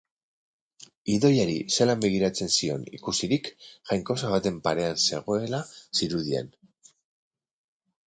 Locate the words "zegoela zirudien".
5.13-6.55